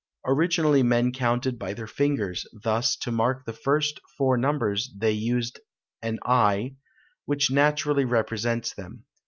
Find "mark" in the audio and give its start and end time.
3.11-3.45